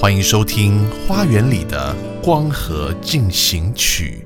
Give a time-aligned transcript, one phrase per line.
[0.00, 4.22] 欢迎收听《花园里的光合进行曲》。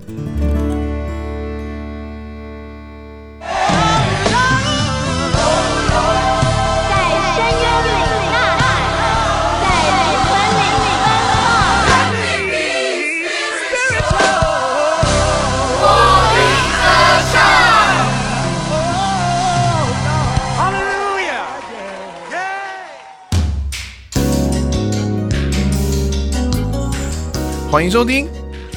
[27.73, 28.29] 欢迎收听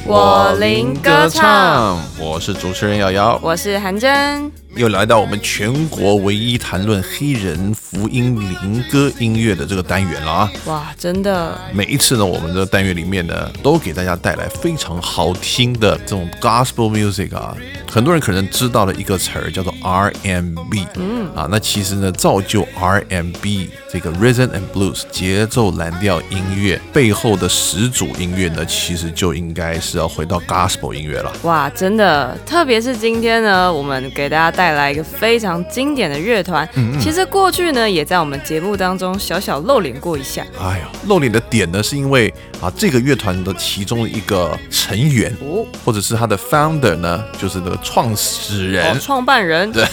[0.08, 4.50] 我灵歌唱，我是主持人瑶瑶，我是韩真。
[4.76, 10.52] 又来到我们全国唯一谈论黑人福音灵歌音乐的这个单元了啊！
[10.66, 17.56] 哇，真的每一次呢，我们的单元里面呢，都给大家带来非常好听的这种 gospel music 啊。
[17.90, 31.32] 很多人可能知道的一个词儿叫做 R&B，嗯啊，那其实呢，造就 R&B 这个 rhythm and blues 节奏蓝调音乐背后的始祖音乐呢，其实就应该是要回到 gospel 音乐了。
[31.44, 36.68] 哇，真的，特别是今天呢，我们给大家带来一个非常经典的乐团。
[37.00, 40.46] 其实过去呢，也在我们节目当中小小露脸过一下。
[40.60, 48.92] 哎呀，露脸的点呢，是因为啊，这个乐团的其中一个成员，哦，或者是他的 founder 呢，就是那个创始人。
[48.92, 49.86] 哦，，创办人，对，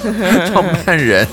[0.50, 1.26] 创办人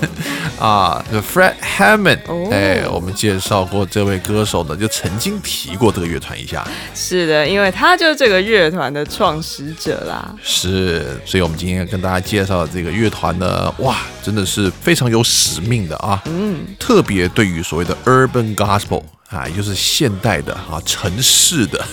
[0.60, 10.36] 啊，，The Fred Hammond，哦哎，我们介绍过这位歌手呢，就曾经提过这个乐团一下，是的，因为他就是这个乐团的创始者啦。
[10.44, 19.04] 是，所以我们今天要跟大家介绍的这个乐团呢，哇，真的是非常有使命的啊，嗯，特别对于所谓的 Urban Gospel。
[19.30, 21.84] 啊，也就是现代的啊，城市的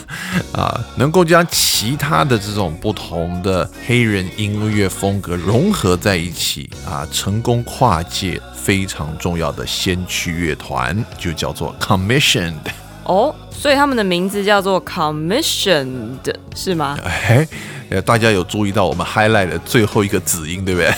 [0.53, 12.55] 啊，能够将其他的这种不同的黑人音乐风格融合在一起啊，成功跨界非常重要的先驱乐团，就叫做 Commissioned。
[13.03, 16.97] 哦，所以他们的名字叫做 Commissioned，是吗？
[17.03, 17.47] 哎，
[17.91, 20.95] 呃，大家有注意到我们 highlight 的最后一个子音，对不对？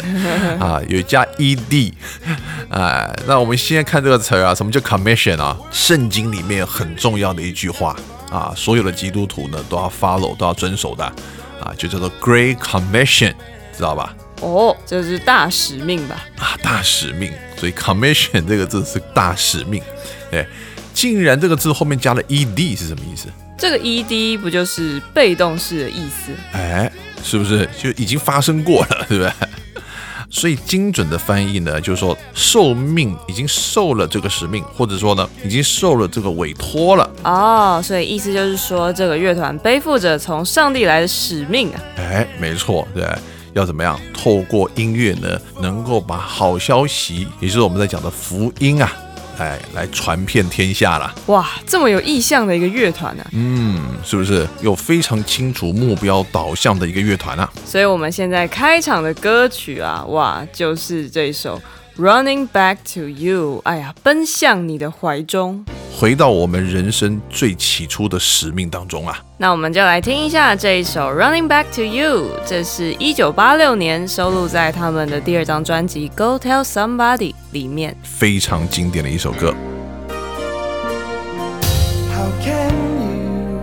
[0.60, 1.92] 啊，有加 ed，
[2.68, 5.56] 哎，那我们先看这个词儿啊，什么叫 commission 啊？
[5.70, 7.96] 圣经里面很重要的一句话
[8.30, 11.04] 啊，所有的基督徒呢都要 follow，都要遵守的
[11.60, 13.34] 啊，就叫做 Great Commission，
[13.76, 14.14] 知道吧？
[14.40, 16.24] 哦，这是大使命吧？
[16.38, 19.82] 啊，大使命，所以 commission 这个字是大使命，
[20.32, 20.46] 哎，
[20.94, 23.28] 竟然这个字后面加了 ed 是什么意思？
[23.58, 26.32] 这个 ED 不就是被动式的意思？
[26.52, 26.90] 哎，
[27.22, 29.30] 是不是就已经发生过了，对不对？
[30.30, 37.10] 所以精准的翻译呢，就是说受命已经受了这个使命，或者说呢，已经受了这个委托了。
[37.24, 41.80] 哦，所以意思就是说，这个乐团背负着从上帝来的使命啊。
[41.96, 43.04] 哎，没错，对，
[43.54, 44.00] 要怎么样？
[44.14, 48.92] 透过音乐呢，能够把好消息，也就是我们在讲的福音啊，
[49.40, 51.14] 哎，来传遍天下了。
[51.28, 53.26] 哇，这么有意向的一个乐团啊！
[53.32, 57.50] 嗯，是不是有非常清楚目标导向的一个乐团啊？
[57.64, 61.56] 所以我们现在开场的歌曲啊，哇，就是这首
[61.97, 63.57] 《Running Back to You》。
[63.63, 65.65] 哎呀，奔向你的怀中。
[65.97, 69.23] 回到我们人生最起初的使命当中啊。
[69.37, 77.95] 那我们就来听一下这一首《Running Back to You》，这是一九八六年收录在他们的第二张专辑《Go Tell Somebody》里面。
[78.03, 79.53] 非常经典的一首歌。
[82.13, 83.61] How can you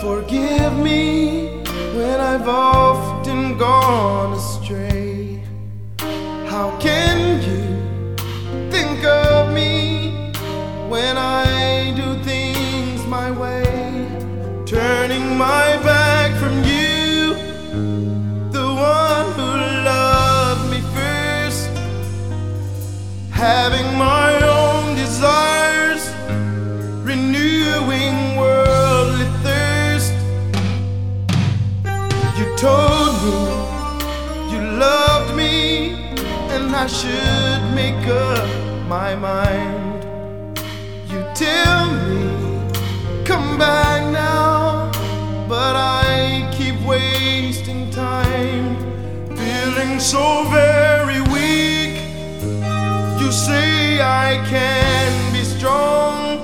[0.00, 1.62] forgive me
[1.94, 5.40] when I've often gone astray?
[6.48, 7.31] How can
[10.93, 13.65] when I do things my way?
[14.63, 17.33] Turning my back from you,
[18.57, 19.49] the one who
[19.91, 21.67] loved me first,
[23.31, 26.03] having my own desires
[27.09, 30.13] renewing worldly thirst.
[32.37, 33.37] You told me
[34.51, 35.53] you loved me,
[36.53, 38.47] and I should make up
[38.87, 39.82] my mind.
[41.35, 42.69] Tell me,
[43.25, 44.91] come back now,
[45.49, 48.77] but I keep wasting time,
[49.35, 51.99] feeling so very weak.
[53.19, 56.39] You say I can be strong.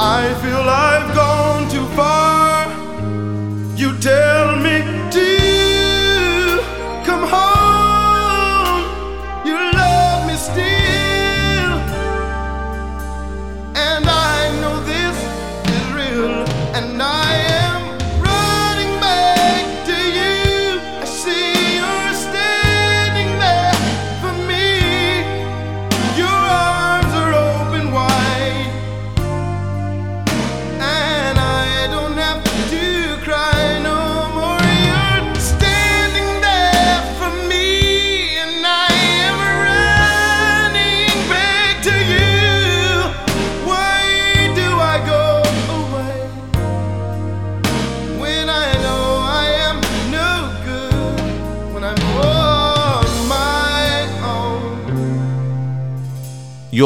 [0.00, 2.66] I feel I've gone too far.
[3.76, 4.49] You tell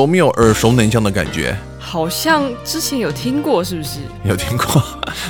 [0.04, 1.56] 有没有耳熟能详的感觉？
[1.78, 4.00] 好像之前有听过，是不是？
[4.22, 4.82] 有听过？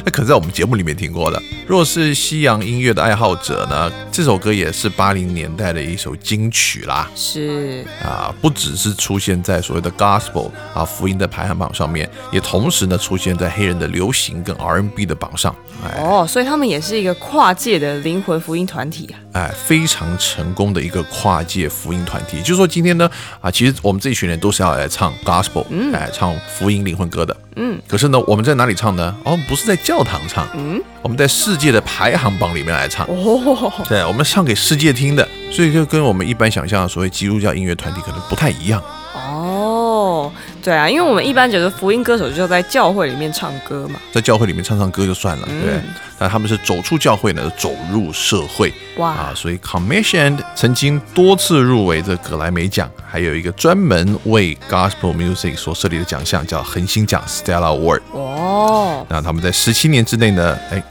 [0.05, 1.43] 那可是在我们节目里面听过的。
[1.67, 7.11] 若是西洋音乐的爱好者呢，这首歌也是八零年代的一首金曲啦。
[7.17, 15.57] 是啊，不只是出现在所谓的 gospel 啊福音的排行榜上面，也同时呢出现在黑人的流行跟 R&B 的榜上。
[15.83, 19.17] 哎哦，所以他们也是一个跨界的灵魂福音团体啊。
[19.33, 22.41] 哎，非常成功的一个跨界福音团体。
[22.41, 23.11] 就是说，今天呢
[23.41, 27.35] 啊，其实我们这一群人都是要来唱 gospel，来，唱福音灵魂歌的。
[27.57, 29.15] 嗯，可是呢，我们在哪里唱呢？
[29.25, 33.07] 哦，不是在教堂唱，嗯，我们在世界的排行榜里面来唱。
[33.07, 38.83] 哦，对，我们唱给世界听的，所以就跟我们一般想象的所谓基督教音乐团体可能不太一样。
[40.65, 44.01] 哦，对啊，因为我们一般觉得福音歌手就在教会里面唱歌嘛。
[44.13, 45.79] 在教会里面唱唱歌就算了，对？
[46.19, 58.01] 但他们是走出教会呢，走入社会哇啊，所以 Commissioned 曾经多次入围这格莱美奖，还有一个专门为 Gospel Music 所设立的奖项叫恒星奖 Stella Award。
[58.13, 60.83] 哦，那他们在十七年之内呢，哎，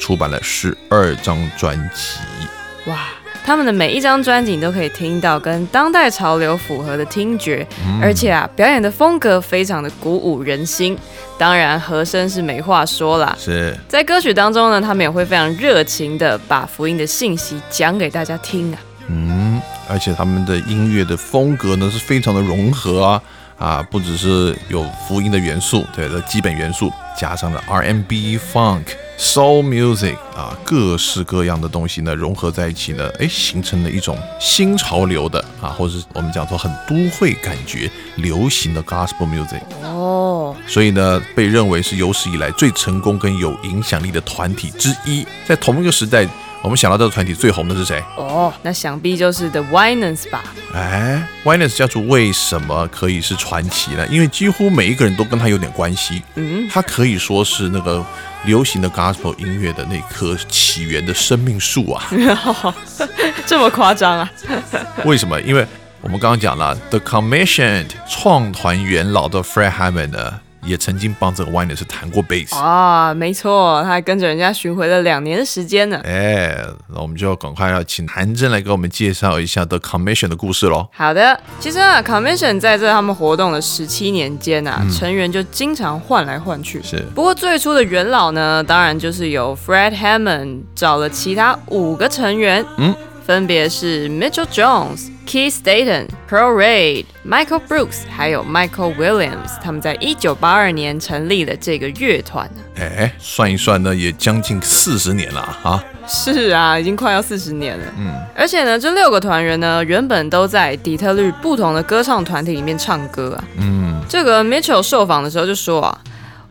[0.00, 2.90] 出版了十二张专辑。
[2.90, 3.08] 哇，
[3.44, 7.66] 他们的每一张专辑你都可以听到跟当代潮流符合的听觉，
[8.00, 10.96] 而且啊，表演的风格非常的鼓舞人心。
[11.38, 13.34] 当然，和声是没话说啦。
[13.38, 18.78] 是在歌曲当中呢，他们也会非常热情的把福音的信息讲给大家听啊。
[19.08, 23.22] 嗯，而且他们的音乐的风格呢是非常的融合啊
[23.58, 28.84] 啊，不只是有福音的元素，对的基本元素，加上了 R&B、Funk、
[29.20, 39.60] Soul Music 啊，各式各样的东西呢融合在一起呢，哎，形成了一种新潮流的啊，或者是我们讲说很都会感觉流行的 Gospel Music。
[39.82, 45.26] 哦，所以呢，被认为是有史以来最成功跟有影响力的团体之一。
[45.46, 46.26] 在同一个时代，
[46.62, 48.02] 我们想到这个团体最红的是谁？
[48.16, 50.44] 哦，那想必就是 The Winans 吧？
[50.74, 54.06] 哎 w i n e s 家族为什么可以是传奇呢？
[54.08, 56.22] 因为几乎每一个人都跟他有点关系。
[56.34, 58.04] 嗯，他可以说是那个
[58.44, 62.04] 流行的 Gospel 音乐的那棵起源的生命树啊。
[63.46, 64.30] 这么夸张啊？
[65.06, 65.40] 为什么？
[65.40, 65.66] 因为
[66.02, 72.54] 我们刚刚讲了，The Commissioned 创团元老的 Fred Hammond 呢，也曾经帮这个 w i n e s 弹过贝斯。
[72.56, 76.00] 啊，没错，他还跟着人家巡回了两年的时间呢。
[76.04, 76.56] 哎，
[76.88, 80.88] 那我们就要赶快要请韩真来给我们介绍一下 The Commission 的故事喽。
[80.92, 86.82] 好的，其实啊，Commission 在这他们活动的十七年间啊，成员就经常换来换去。
[86.82, 92.94] 是不过最初的元老呢，当然就是由 Fred Hammond 找了其他五个成员，嗯，
[93.30, 99.56] 分别是 Mitchell Jones、Keith Staten、Pearl Reid、Michael Brooks，还有 Michael Williams。
[99.62, 102.62] 他们在一九八二年成立了这个乐团呢。
[102.80, 105.80] 哎，算一算呢，也将近四十年了啊。
[106.08, 107.84] 是啊，已经快要四十年了。
[107.98, 113.44] 嗯，而且呢，这六个团员呢，原本都在底特律不同的歌唱团体里面唱歌啊。
[113.58, 115.96] 嗯，这个 Mitchell 受访的时候就说啊，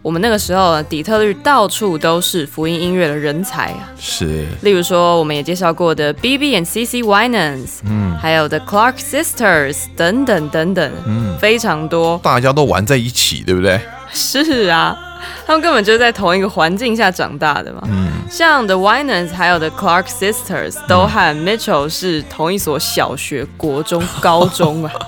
[0.01, 3.91] 我们那个时候呢底特律到处都是福音音乐的人才啊。
[3.99, 6.55] 是例如说，我们也介绍过的 B.B.
[6.57, 7.03] and C.C.
[7.03, 12.19] Winans，嗯，还有 The Clark Sisters 等等等等，嗯，非常多。
[12.23, 13.79] 大家都玩在一起，对不对？
[14.11, 14.97] 是啊，
[15.45, 17.81] 他们根本就是在同一个环境下长大的嘛。
[17.87, 24.91] 嗯，像 The Winans 还有 The Clark Sisters 都和 Mitchell 是同一所小学、国中、高中啊。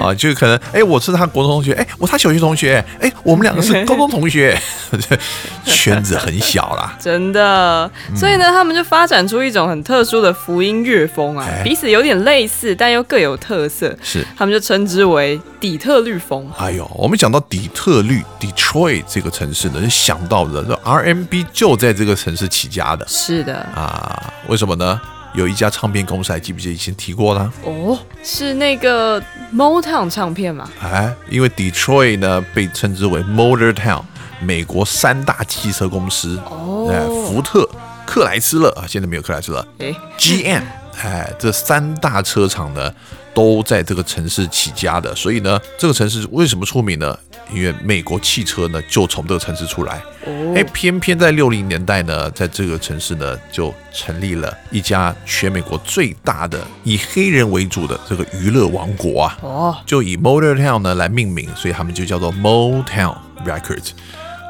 [0.00, 4.58] 啊，就可能哎，我是他国中同学，哎，我他小学同学，哎，我们两个是 高中同学，
[5.64, 6.96] 圈子很小啦。
[6.98, 13.94] 真的，所以呢，他们就发展出一种很特殊的福音乐风啊，哎彼此有点类似，但又各有特色。
[14.02, 16.50] 是，他们就称之为底特律风。
[16.58, 24.32] 哎呦，我们讲到底特律 （Detroit） 这个城市呢，就想到的这 RMB 就在这个城市起家的是的，啊。
[24.48, 25.00] 为什么呢？
[25.34, 27.50] 有一家唱片公司，还记不记得以前提过呢？
[27.64, 29.18] 哦，是那个
[29.54, 30.68] Motown 唱片吗？
[30.82, 34.02] 哎，因为 Detroit 呢被称之为 Motor Town，
[34.42, 37.66] 美国三大汽车公司，哦哎，福特、
[38.06, 40.62] 克莱斯勒啊，现在没有克莱斯勒哎，，GM，
[41.02, 42.92] 哎，这三大车厂呢
[43.34, 47.18] 都在这个城市起家的，所以呢，这个城市为什么出名呢？
[47.52, 63.90] 因为美国汽车呢就从这个城市出来，哦哎，偏偏在六零年代呢，在这个城市呢就成立了一家全美国最大的以黑人为主的这个娱乐王国啊，哦，就以 Motor Town 呢来命名，所以他们就叫做 Motown Records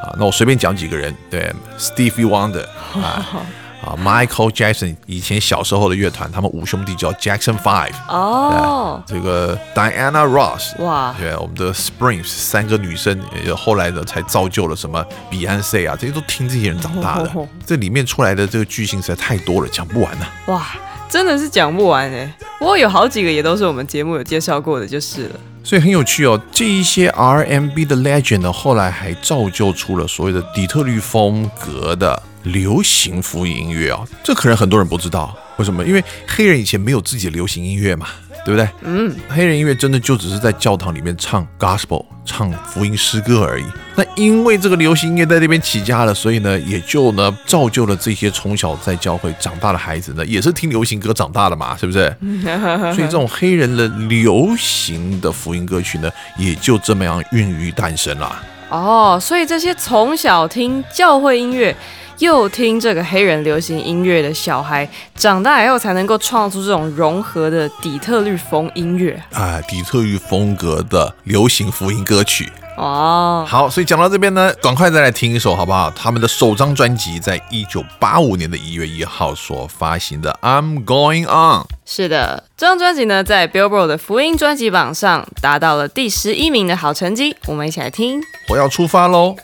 [0.05, 0.15] 啊。
[0.17, 3.45] 那我随便讲几个人，对，Stevie Wonder 啊
[3.85, 10.81] 啊，Michael Jackson 以前小时候的乐团，他们五兄弟叫 Jackson Five，哦，这个 Diana Ross。
[10.81, 17.47] 哇，对，我们的 Springs 三个女生，也后来呢才造就了什么 Beyonce 啊，这些都听这些人长大的哦。
[17.67, 20.65] 这里面出来的这个巨星实在太多了，讲不完呐、哇，
[21.09, 22.33] 真的是讲不完哎。
[22.61, 25.35] 不过有好几个也都是我们节目有介绍过的，就是了。
[25.65, 34.07] 所以很有趣哦，这一些 R&B 的 legend 呢，后来还造就出了所谓的底特律风格的流行福音音乐哦。
[34.23, 35.85] 这可能很多人不知道，为什么？
[35.85, 38.07] 因为黑人以前没有自己的流行音乐嘛，
[38.45, 38.69] 对不对？
[38.83, 43.65] 嗯，黑人音乐真的就只是在教堂里面唱 gospel、唱福音诗歌而已。
[43.95, 52.15] 那因为这个流行音乐在那边起家了，所以呢，也就呢造就了这些从小在教会长大的孩子呢，也是听流行歌长大的嘛，是不是？
[52.95, 58.43] 所以这种黑人的流行的福音歌曲呢，也就这么样孕育诞生了。
[58.71, 61.77] 哦，所以这些从小听教会音乐。
[62.23, 72.49] 又听这个黑人流行音乐的小孩，长大以后才能够创造出这种融合的底特律风音乐啊，底特律风格的流行福音歌曲。
[72.77, 73.45] 哦。
[73.49, 75.91] 好，所以讲到这边呢，赶快再来听一首好不好？
[75.91, 81.63] 他们的首张专辑在一九八五年的一月一号所发行的《I'm Going On》。
[81.85, 87.35] 是的，这张专辑呢，在 Billboard 的福音专辑榜上达到了第十一名的好成绩。
[87.47, 88.21] 我们一起来听。
[88.49, 89.35] 我要出发喽！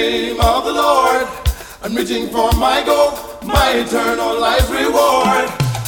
[0.00, 1.26] name of the Lord.
[1.82, 3.12] I'm reaching for my goal,
[3.44, 5.44] my eternal life reward.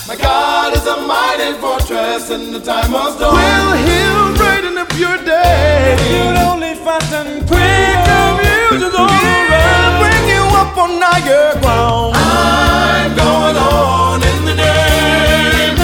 [0.06, 3.34] My God is a mighty fortress in the time of storm.
[3.34, 5.96] Will He'll brighten up your day.
[6.12, 9.94] You'd only fast and pray, confusion's all He'll around.
[10.02, 12.12] bring you up on higher ground.
[12.16, 15.78] I'm going on in the name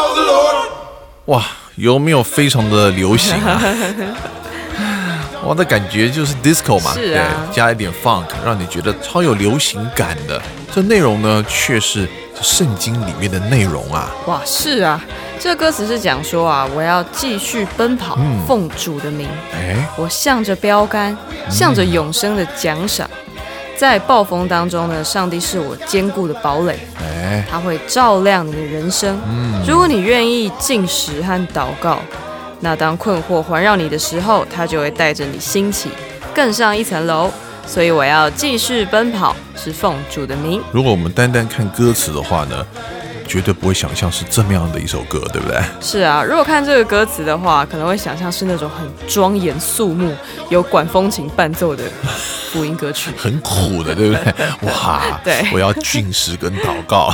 [0.00, 0.68] of the Lord.
[1.26, 1.44] 哇，
[1.76, 3.60] 有没有非常的流行啊？
[5.47, 10.41] 哇，那感觉就是 disco 嘛，是啊对，加一点 funk，让你觉得超有流行感的。
[10.73, 12.05] 这内容呢，却是
[12.41, 14.11] 圣经里面的内容啊。
[14.25, 15.01] 哇，是啊，
[15.39, 21.17] 这歌词是讲说啊，我要继续奔跑，奉主的名，哎，我向着标杆，
[21.49, 23.09] 向着永生的奖赏。
[23.77, 29.17] 在暴风当中呢，上帝是我坚固的堡垒，哎，他会照亮你的人生。
[29.29, 31.99] 嗯如果你愿意进食和祷告，
[32.59, 35.89] 那当困惑环绕你的时候，它就会带着你兴起，
[36.33, 37.31] 更上一层楼。
[37.65, 40.61] 所以我要继续奔跑，是奉主的名。
[40.71, 42.65] 如果我们单单看歌词的话呢，
[43.27, 45.61] 绝对不会想象是这么样的一首歌，对不对？
[45.81, 50.15] 是啊，如果看这个歌词的话，可能会想象是那种很庄严肃穆、
[50.49, 51.83] 有管风琴伴奏的
[52.53, 53.11] 福音歌曲。
[53.19, 54.33] 很苦的，对不对？
[54.71, 57.13] 哇， 对我要进食跟祷告。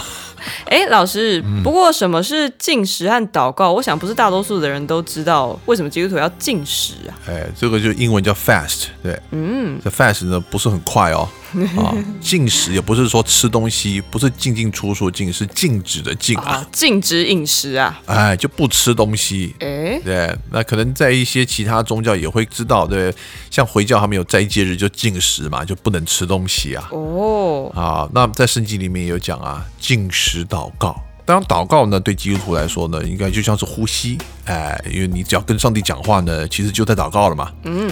[0.66, 3.72] 哎，老师，不过什么是进食和祷告？
[3.72, 7.12] 我想不是大多数的人都知道为什么基督徒要进食啊。
[7.28, 11.28] 哎，这个就英文叫 fast，对，嗯，这 fast 呢不是很快哦，
[11.78, 18.02] 啊，禁食也不是说吃东西，不是进进出出的进，是禁止的禁啊啊，，禁止饮食啊。
[18.06, 19.56] 哎，就不吃东西。
[19.60, 23.14] 哎，对，那可能在一些其他宗教也会知道，对，
[23.52, 26.88] 像回教他们有斋戒日就禁食嘛，就不能吃东西啊。
[26.92, 30.96] 哦，啊，那在圣经里面也有讲啊，禁食祷告。
[31.26, 37.50] 当然，祷告呢，对基督徒来说呢，应该就像是呼吸，哎，因为你只要跟上帝讲话呢，其实就在祷告了嘛。
[37.64, 37.90] 嗯。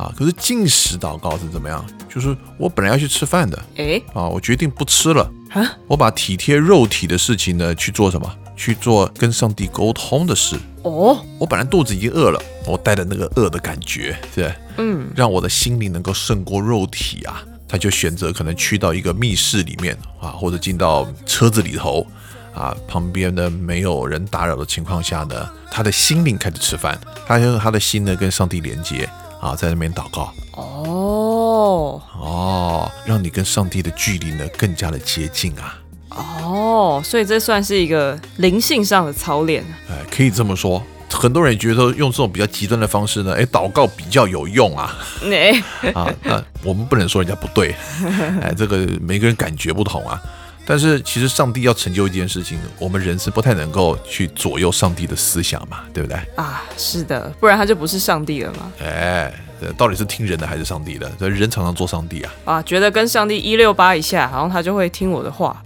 [0.00, 1.84] 啊，可是进食祷告是怎么样？
[2.08, 8.34] 就是我本来要去吃饭的哎，啊，我决定不吃了啊，我把体贴肉体的事情呢去做什么？
[8.56, 10.58] 去做跟上帝沟通的事。
[10.82, 22.06] 哦，我本来肚子已经饿了，我带着那个饿的感觉，对，嗯，让我的心灵能够胜过肉体啊，他就选择可能去到一个密室里面啊，或者进到车子里头
[22.54, 29.08] 啊，旁边呢没有人打扰的情况下呢，他的心灵开始吃饭，他用他的心呢跟上帝连接
[29.40, 35.78] 啊，在那边祷告哦，哦，让你跟上帝的距离呢更加的接近啊，
[36.10, 39.64] 哦，所以这算是一个灵性上的操练。
[39.88, 40.82] 哎，可以这么说。
[41.12, 44.96] 很多人觉得用这种比较极端的方式呢，哎，祷告比较有用啊。
[45.32, 45.50] 哎，
[45.92, 47.74] 啊，那我们不能说人家不对，
[48.40, 50.22] 哎，这个每个人感觉不同啊。
[50.66, 56.16] 但是其实上帝要成就一件事情，我们人是不太能够去左右上帝的思想嘛，对不对？
[56.36, 58.72] 啊，是的，不然他就不是上帝了嘛。
[58.80, 61.10] 哎，呃到底是听人的还是上帝的？
[61.18, 65.60] 所以人常常做上帝啊，啊，觉得跟上帝一六八一下，然后他就会听我的话。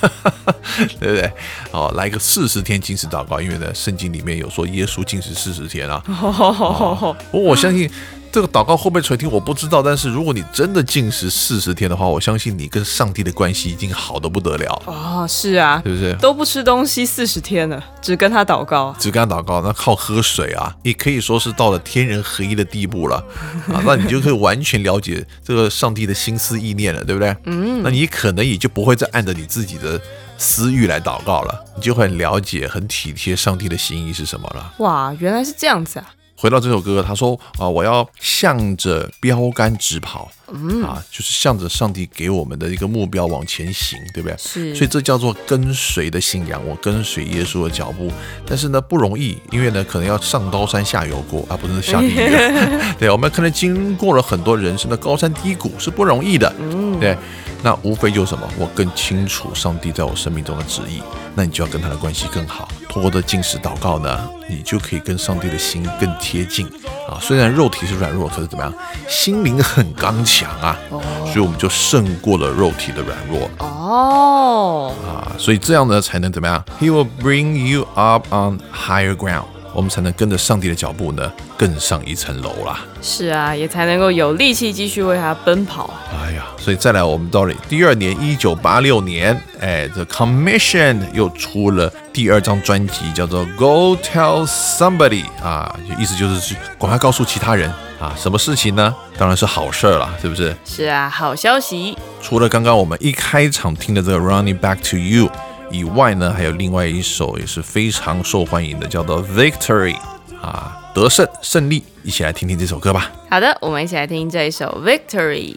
[1.00, 1.32] 对不对？
[1.72, 6.02] 哦，来个四十天禁食祷告，因为呢，圣经里面有说耶稣禁食四十天啊。
[6.06, 6.12] 不
[7.38, 7.90] 过我相信
[8.30, 9.82] 这个祷告会不会垂听，我不知道。
[9.82, 16.14] 但是如果你真的禁食四十天的话，我相信你跟上帝的关系已经好的不得了，哦，是啊，是不是？
[16.20, 18.94] 都不吃东西四十天了，只跟他祷告。
[18.98, 23.16] 只跟他祷告，那靠喝水啊，也可以说是到了天人合一的地步了
[23.72, 23.82] 啊。
[23.84, 27.34] 那你就可以完全了解这个上帝的心思意念了，对不对？
[27.44, 30.00] 嗯，那你可能也就不会再按着你自己的
[30.36, 34.74] 私欲来祷告了，你就会很了解、很体贴上帝的心意是什么了。
[34.78, 36.06] 哇，原来是这样子啊！
[36.40, 44.38] 回到这首歌，他说啊，我要向着标杆直跑，嗯啊，就是向着上帝给我们的一个目标往前行，对不对？
[44.38, 48.08] 是所以这叫做跟随的信仰，我跟随耶稣的脚步。
[48.46, 52.30] 但是呢，不容易，因为呢，可能要上刀山下油锅，啊、不是下地狱。
[53.00, 56.54] 对，我们可能经过了很多人生的高山低谷，是不容易的。
[56.60, 57.18] 嗯，对。
[57.60, 61.02] 那无非就是什么，我更清楚上帝在我生命中的旨意，
[61.34, 62.68] 那你就要跟他的关系更好。
[62.88, 66.66] 通过的进食祷告呢，你就可以跟上帝的心更贴近
[67.08, 67.18] 啊。
[67.20, 68.72] 虽然肉体是软弱，可是怎么样，
[69.08, 70.76] 心灵很刚强啊。
[70.90, 75.36] 所以我们就胜过了肉体的软弱哦，啊。
[75.38, 79.44] 所以这样呢，才能怎么样？He will bring you up on higher ground。
[79.74, 82.80] 我们才能跟着上帝的脚步呢，更上一层楼啦。
[83.00, 85.90] 是啊，也才能够有力气继续为他奔跑。
[86.12, 98.94] 哎呀，所以再来，我们到了第二年，一九八六年，哎，The Commission 又出了第二张专辑，叫做《Go Tell Somebody》啊，意思就是去赶快告诉其他人啊，什么事情呢？
[99.16, 100.56] 当然是好事儿啦，是不是？
[100.64, 101.96] 是啊，好消息。
[102.20, 105.26] 除了刚刚我们一开场听的这个《Running Back to You》
[105.70, 109.94] 以外呢，还有另外一首也是非常受欢迎的，叫做《Victory》
[110.40, 111.84] 啊，得胜、胜利。
[112.02, 113.10] 一起来听听这首歌吧。
[113.30, 115.54] 好的，我们一起来听这一首《Victory》。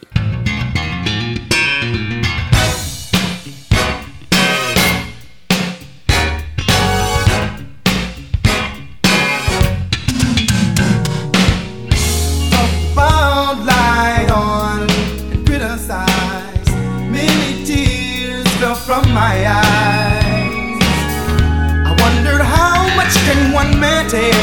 [23.34, 24.34] Can one man take?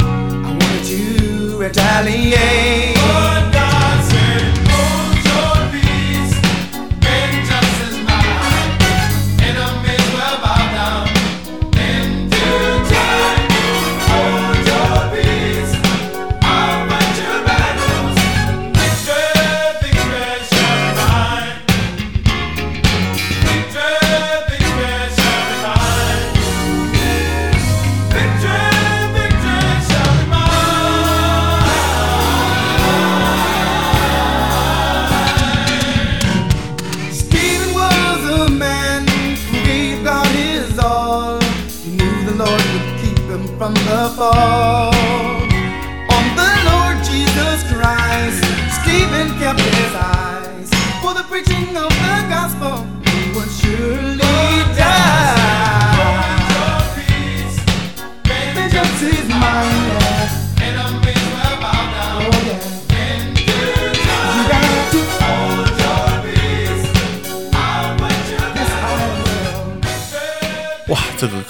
[0.00, 3.01] I wanted to retaliate.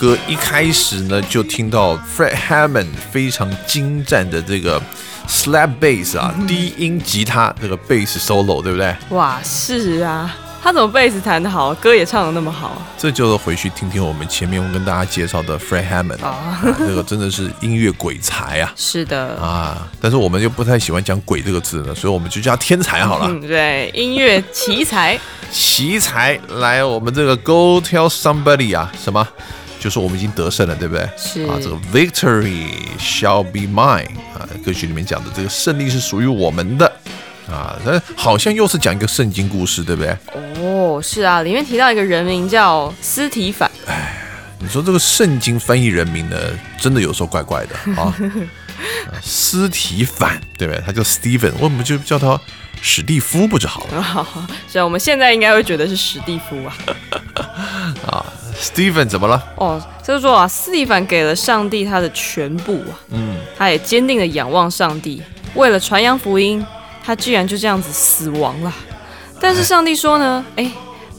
[0.02, 4.82] 歌一开始呢，就听到 Fred Hammond 非常精湛的这个
[5.28, 8.92] slap bass 啊，低音吉他这个 bass solo，对不对？
[9.10, 12.82] 哇，是啊，他怎么贝斯弹得好，歌也唱得那么好？
[12.98, 19.86] 这就是回去听听我们前面我跟大家介绍的 Fred Hammond 啊这个真的是音乐鬼才啊是的，啊！
[20.00, 23.28] 但是我们又不太喜欢讲“鬼”这个字呢，所以我们就叫天才好了。
[23.28, 25.16] 嗯，对，音乐奇才，
[25.52, 29.28] 奇才来，我们这个 Go Tell Somebody 啊，什么？
[29.82, 31.08] 就是我们已经得胜了，对不对？
[31.16, 32.68] 是啊，这个 Victory
[33.00, 36.86] shall be mine 啊，歌曲里面讲的这个胜利是属于我们的
[37.50, 40.16] 啊，那好像又是讲一个圣经故事，对不对？
[40.60, 43.68] 哦，是啊，里面提到一个人名叫斯提凡，
[44.60, 46.36] 你说这个圣经翻译人名呢，
[46.78, 48.14] 真的有时候怪怪的啊。
[49.10, 50.82] 啊斯提凡，对不对？
[50.84, 52.40] 他叫 Steven，为什么就叫他
[52.80, 54.26] 史蒂夫不就好了好
[54.70, 56.74] 是啊，我们现在应该会觉得是史蒂夫啊。
[58.06, 59.42] 啊？Steven 怎么了？
[59.56, 65.22] 哦，就是说啊，，Steven 给了上帝他的全部啊，嗯，他也坚定的仰望上帝，
[65.54, 66.64] 为了传扬福音，
[67.04, 68.72] 他居然就这样子死亡了。
[69.40, 70.70] 但是上帝说呢， 哎，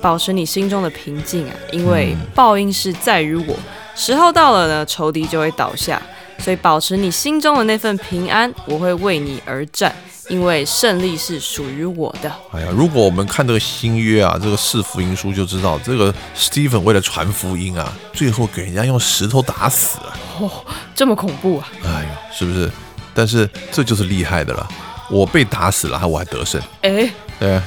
[0.01, 3.55] 保持你心中的平静啊，因为报应是在于我，
[3.95, 6.01] 时候到了呢，仇敌就会倒下，
[6.39, 9.93] 所以保持你心中的那份平安，我会为你而战，
[10.29, 12.31] 因为胜利是属于我的。
[12.51, 19.99] 哎呀，如果我们看这个新约啊，这个四福音书就知道，这个 Stephen 为了传福音啊，最后给人家用石头打死
[20.39, 20.49] 哦！
[20.95, 21.67] 这么恐怖啊！
[21.83, 22.71] 哎呀，是不是？
[23.13, 24.67] 但是这就是厉害的了，
[25.09, 26.61] 我被打死了，我还得胜。
[26.81, 27.09] 哎，
[27.39, 27.61] 对，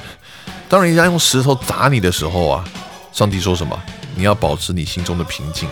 [0.68, 2.64] 当人家用石头砸你的时候啊，
[3.12, 3.80] 上帝说什么？
[4.16, 5.68] 你要保持你心中的平静。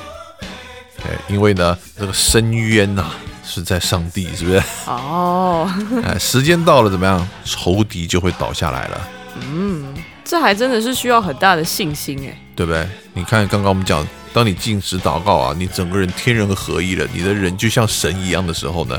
[1.03, 3.11] 哎，因为呢，这个深渊呐、
[3.45, 4.63] 是在上帝，是不是？
[4.87, 5.71] 哦，
[6.05, 7.29] 哎，时间到了，怎么样？
[7.45, 9.09] 仇敌就会倒下来了。
[9.53, 9.93] 嗯
[10.25, 12.37] 这还真的是需要很大的信心哎。
[12.57, 12.89] 对不对？
[13.13, 18.99] 你看刚刚我们讲，当你进食祷告啊，你整个人天人合一了，你的人就像神一样的时候呢，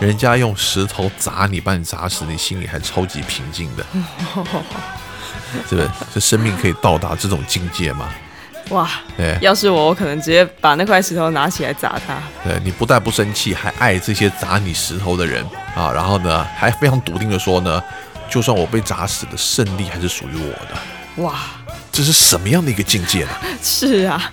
[0.00, 3.86] 人家用石头砸你，把你砸死，你心里还超级平静的，
[5.68, 5.88] 是不是？
[6.12, 8.08] 这生命可以到达这种境界吗？
[8.70, 12.16] 哇，对要是我，我可能直接把那块石头拿起来砸他。
[12.42, 15.44] 对，你不但不生气，还爱这些砸你石头的人
[15.76, 17.82] 啊，然后呢，还非常笃定的说呢，
[18.28, 21.22] 就算我被砸死的胜利还是属于我的。
[21.22, 21.34] 哇，
[21.92, 23.30] 这是什么样的一个境界呢？
[23.62, 24.32] 是啊，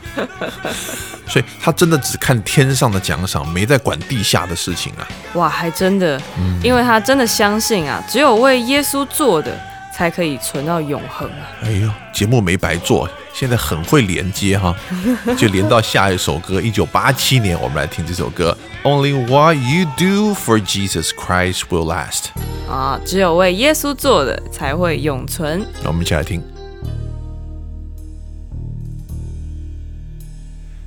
[1.28, 5.08] 所以他真的只看天上的奖赏，没在管地下的事情啊。
[5.34, 6.20] 哇，还真的，
[6.64, 9.56] 因为他真的相信啊，只有为耶稣做的，
[10.02, 11.46] 才可以存到永恒啊。
[11.62, 14.76] 哎呦，节目没白做，现在很会连接哈，
[15.38, 16.60] 就连到下一首歌。
[16.60, 22.30] 一九八七年，我们来听这首歌，Only what you do for Jesus Christ will last。
[22.68, 25.64] 啊，只有为耶稣做的，才会永存。
[25.84, 26.42] 那我们一起来听。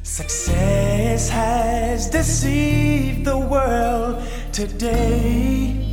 [0.02, 4.16] Success has deceived the world
[4.52, 5.83] today.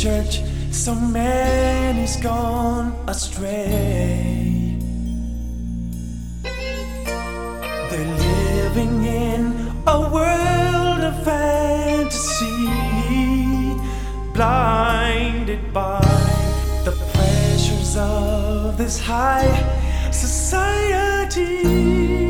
[0.00, 4.78] Church, so many's gone astray.
[7.90, 9.42] They're living in
[9.86, 12.64] a world of fantasy,
[14.32, 16.00] blinded by
[16.86, 19.52] the pressures of this high
[20.10, 22.29] society.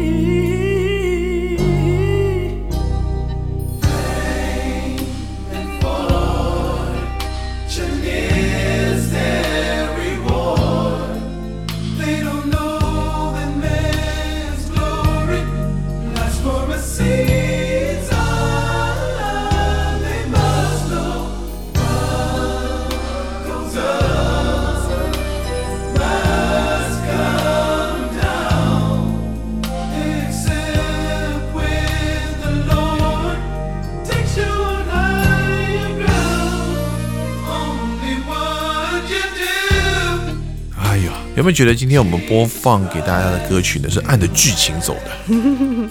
[41.41, 45.89] 有没有觉得今天我们播放给大家的歌曲呢，是按着剧情走的？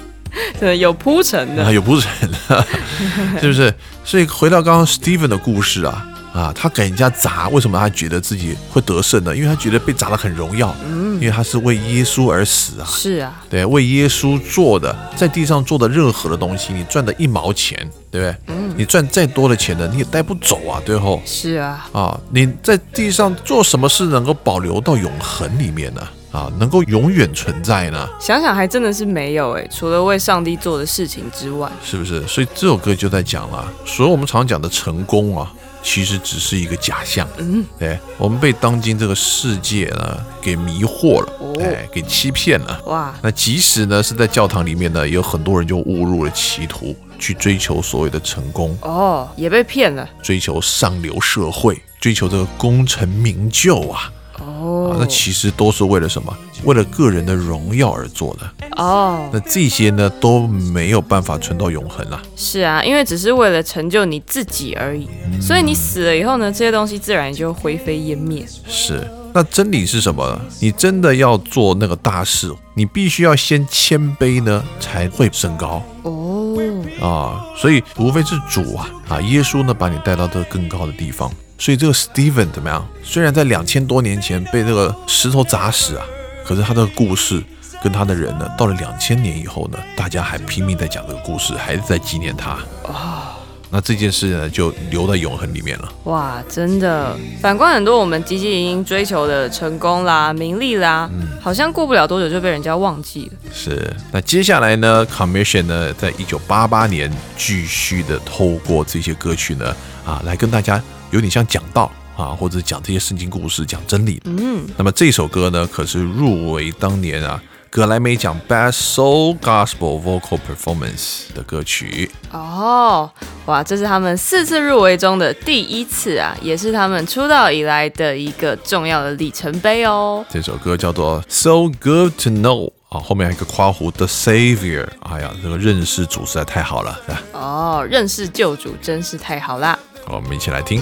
[0.60, 1.74] 对， 有铺陈啊，的。
[1.74, 2.12] 有铺陈
[2.48, 2.68] 的，
[3.42, 3.74] 是不是？
[4.06, 6.06] 所以回到刚刚 Steven 的故事啊，
[6.40, 9.36] 啊，啊，他给人家砸，为什么他觉得自己会得胜呢？
[9.36, 17.78] 因为他觉得被砸得很荣耀，嗯，因为他是为耶稣而死啊，是啊，对，为耶稣做的，在地上做的任何的东西，你赚的一毛钱，
[18.10, 18.36] 对不对？
[18.48, 26.02] 嗯，你赚再多的钱呢，你也带不走啊，最后是啊，啊，你在地上做什么事能够保留到永恒里面呢？
[26.32, 28.08] 啊，能够永远存在呢？
[28.20, 32.26] 想想还真的是没有哎，除了为上帝做的事情之外，是不是？
[32.28, 37.28] 所以这首歌就在讲了，所以我们常讲的成功啊，其实只是一个假象。
[37.38, 42.82] 嗯，对，我们被当今这个世界呢给迷惑了，哎，给欺骗了。
[42.86, 54.12] 哇，那即使呢是在教堂里面呢，也有很多人就误入了歧途，去追求所谓的成功，哦，也被骗了追求上流社会，追求这个功成名就啊。
[54.40, 56.36] 哦啊，那其实都是为了什么？
[56.64, 58.68] 为了个人的荣耀而做的。
[58.78, 62.22] 哦，那这些呢都没有办法存到永恒啊。
[62.36, 65.08] 是啊，因为只是为了成就你自己而已，
[65.42, 68.46] 所以你死了以后呢，这些东西自然就灰飞烟灭。
[68.68, 70.42] 是，那真理是什么呢？
[70.60, 76.58] 你真的要做那个大事，你必须要先谦卑呢，才会升高哦，
[77.02, 77.46] 啊。
[77.58, 81.32] 所以无非是主啊啊，耶稣呢把你带到这个更高的地方。
[81.60, 82.88] 所以这个 Steven 怎么样？
[83.04, 86.06] 虽然在两千多年前被这个石头砸死啊，
[86.46, 87.44] 可是他的故事
[87.84, 92.52] 跟他的人呢，到了两千年以后呢，大家还拼命在讲这个故事，还是在纪念他
[92.88, 93.36] 啊。
[93.72, 95.94] 那这件事呢，就留在永恒里面了。
[96.06, 97.16] 哇，真的。
[97.40, 101.08] 反观很多我们积极营营追求的成功啦、名利啦，
[101.40, 103.38] 好像过不了多久就被人家忘记了。
[103.54, 114.22] 是，那接下来呢，Commission 呢，在一九八八年继续的透过这些歌曲呢，啊，来跟大家有点像讲道啊，或者讲这些圣经故事、讲真理。
[114.26, 122.10] 嗯，那么这首歌呢，可是入围当年啊格莱美奖 Best Soul Gospel Vocal Performance 的歌曲。
[122.32, 123.10] 哦，
[123.46, 130.26] 哇，这是他们四次入围中的第一次啊，也是他们出道以来的一个重要的里程碑哦。
[130.30, 134.88] 这首歌叫做 So Good to Know 啊，后面还有一个夸弧 The Savior。
[135.02, 137.22] 哎呀，这个认识主实在太好了，是吧？
[137.34, 139.78] 哦，认识救主真是太好啦。
[140.10, 140.82] 我们一起来听。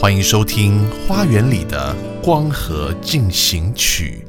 [0.00, 4.24] 欢迎收听《花园里的光合进行曲》。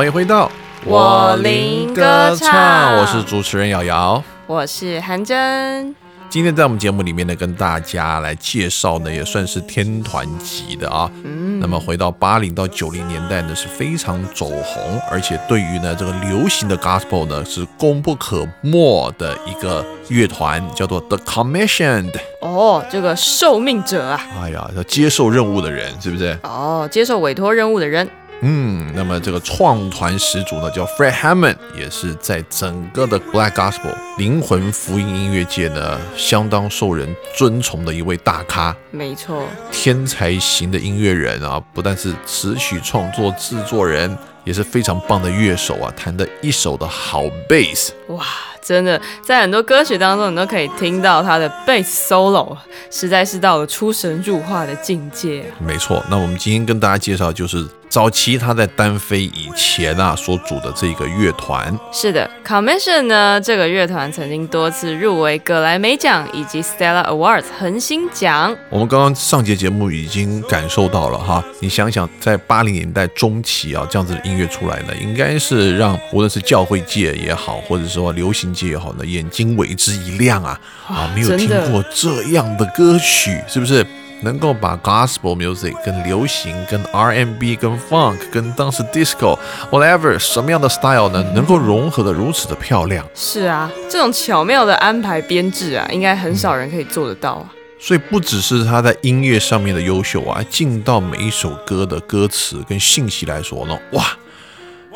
[0.00, 0.50] 欢迎回到
[0.86, 4.24] 我林歌唱我是主持人瑶瑶。
[4.46, 5.94] 我是韩真，
[6.30, 11.10] 今天在我们节目里面呢，跟大家来介绍呢，也算是天团级的啊。
[11.22, 22.14] 嗯，那么回到八零到九零年代呢，是非常走红，而且对于呢这个流行的 gospel 呢是功不可没的一个乐团，叫做 The Commissioned。
[22.40, 26.38] 哦，这个受命者啊，哎呀，要接受任务的人，是不是？
[26.42, 28.08] 哦，接受委托任务的人，
[28.42, 47.92] 嗯，那么这个创团始祖呢，叫 Fred Hammond，也是在整个的 Black Gospel 灵魂福音音乐界呢，相当受人尊崇的一位大咖，没错，天才型的音乐人啊，不但是词曲创作制作人，也是非常棒的乐手啊，弹的一手的好贝斯。
[48.08, 48.24] 哇，
[48.62, 52.56] 真的在很多歌曲当中，你都可以听到他的贝斯 solo，
[52.90, 55.60] 实在是到了出神入化的境界啊。
[55.60, 61.76] 没错，那我们今天跟大家介绍就是早期他在单飞以前啊所组的这个乐团。
[61.92, 68.56] 是的，Commission 呢这个乐团曾经多次入围格莱美奖以及 Stella Awards 恒星奖。
[68.68, 81.10] 我们刚刚上节节目已经感受到了哈，你想想，在八零年代中期啊，这样子的音乐出来呢，应该是让无论是教会界也好，或者说流行界也好呢，眼睛为之一亮啊啊！
[81.12, 83.84] 没有听过这样的歌曲，是不是？
[84.22, 89.38] 能够把 gospel music 跟流行、跟 R&B、跟 funk、跟当时 disco
[89.70, 97.52] whatever 什么样的 style 呢，能够融合的如此的漂亮，是啊，这种巧妙的安排编制啊，应该很少人可以做得到啊。
[97.78, 104.04] 所以不只是他在音乐上面的优秀啊，进到每一首歌的歌词跟信息来说呢，哇，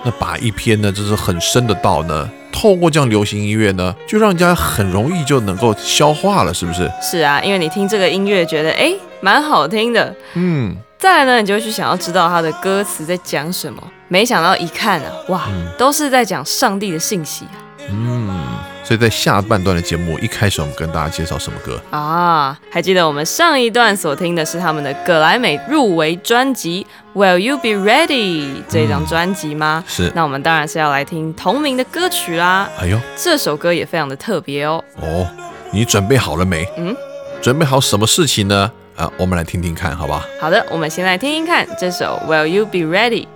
[0.05, 6.91] 那把一篇呢，就是很深的道呢，透过这样流行音乐呢，就让人家很容易就能够消化了，是不是？
[7.01, 8.93] 是啊，因为你听这个音乐觉得哎
[9.25, 13.83] 蛮好听的，嗯，再来呢，你就会去想要知道他的歌词在讲什么。
[14.09, 17.47] 没想到一看啊，哇，嗯都是在讲上帝的信息
[17.91, 18.29] 嗯
[18.85, 21.81] 所以在下半段的节目一开始，我们跟大家介绍什么歌？
[21.89, 22.61] 啊啊！
[22.71, 26.87] 还记得我们上一段所听的是他们的格莱美入围专辑
[27.19, 28.07] 《Will You Be Ready》
[28.69, 29.83] 这张专辑吗？
[29.89, 32.69] 是那我们当然是要来听同名的歌曲啦。
[32.79, 34.85] 哎呦，这首歌也非常的特别哦。
[35.01, 35.27] 哦，
[35.73, 36.69] 你准备好了没？
[36.77, 36.95] 嗯，
[37.41, 38.71] 准备好什么事情呢？
[38.97, 40.25] 啊，我们来听听看，好吧？
[40.41, 43.27] 好的，我们先来听听看这首《Will You Be Ready》。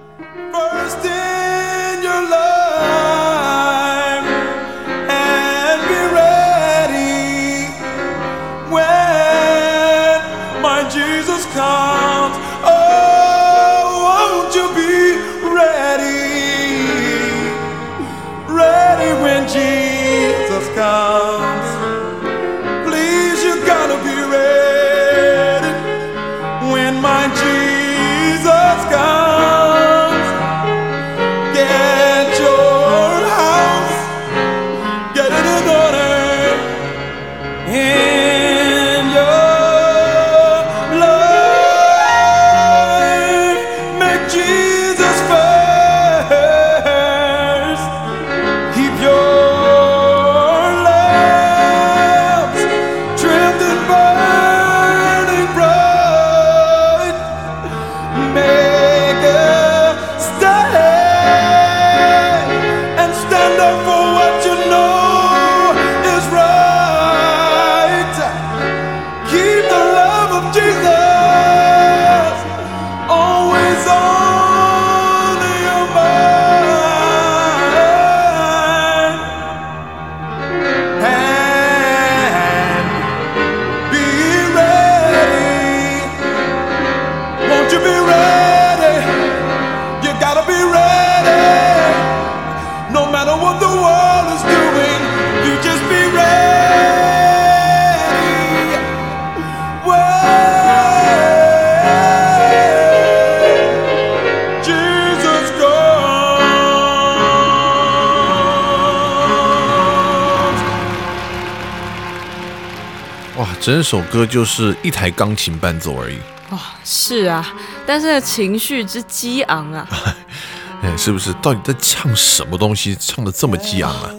[113.78, 116.18] 整首歌就是一台钢琴伴奏而已，
[116.50, 117.48] 哇，是啊，
[117.86, 119.86] 但是情绪之激昂啊，
[120.82, 121.32] 哎，是不是？
[121.34, 122.96] 到底在唱什么东西？
[122.98, 124.10] 唱的这么激昂啊？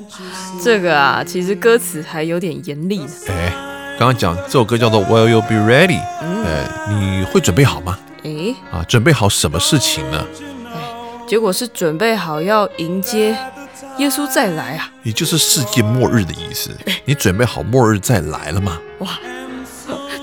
[0.63, 3.11] 这个啊，其实歌词还有点严厉呢。
[3.27, 3.51] 哎，
[3.99, 5.99] 刚刚讲这首歌叫做 Will You Be Ready？
[6.21, 7.99] 哎，你会准备好吗？
[8.23, 10.25] 哎，啊，准备好什么事情呢？
[11.27, 13.37] 结果是准备好要迎接
[13.97, 14.89] 耶稣再来啊！
[15.03, 16.71] 也就是世界末日的意思。
[17.03, 18.79] 你准备好末日再来了吗？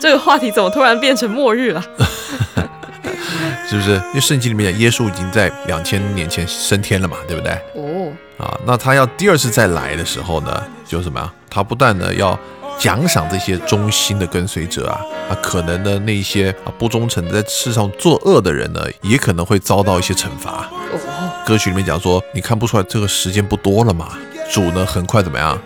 [0.01, 1.83] 这个话题怎么突然变成末日了？
[3.69, 3.95] 是不是？
[3.95, 7.53] 因为圣经里面讲，耶稣已经在两千年前升天了嘛，对不对？
[7.75, 11.33] 哦，啊，那他要第二次再来的时候呢，就什么呀？
[11.51, 12.39] 他不断的要
[12.79, 20.69] 奖赏这些忠心的跟随者啊，啊，可能呢那些啊不忠诚的在世上作恶的人呢，也可能会遭到一些惩罚。
[20.93, 24.11] 哦，歌曲里面讲说，你看不出来这个时间不多了嘛？
[24.53, 25.59] 主呢很快怎么样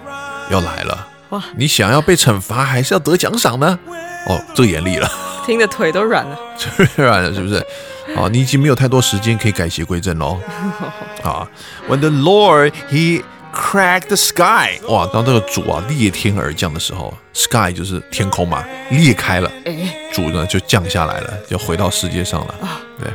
[0.51, 1.07] 要来了？
[1.31, 3.79] 哇，你想要被惩罚还是要得奖赏呢？
[4.27, 5.11] 哦，这个严厉了，
[5.47, 6.39] 听得腿都软了。
[6.59, 7.57] 腿 软了，是不是？
[8.17, 10.39] 啊，你已经没有太多时间可以改邪归正喽。
[11.23, 11.49] 啊
[11.89, 13.23] ，When the Lord He
[13.55, 22.55] cracked the sky，哇，当这个主啊裂天而降的时候，sky 就是天空嘛，裂开了，诶，主呢就降下来了，就回到世界上了。
[22.99, 23.09] 对，